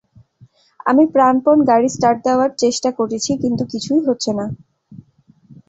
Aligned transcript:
আমি 0.85 1.03
প্রাণপণ 1.13 1.57
গাড়ি 1.69 1.89
স্টার্ট 1.89 2.19
দেয়ার 2.25 2.51
চেষ্টা 2.57 2.89
করছি 2.97 3.31
কিন্তু 3.43 3.63
কিছুই 3.71 4.01
হচ্ছে 4.07 4.31
না। 4.33 4.45